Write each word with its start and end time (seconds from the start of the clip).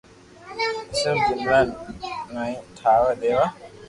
صرف 1.01 1.23
جملا 1.31 1.59
ٺائين 2.75 3.19
ديوا 3.21 3.45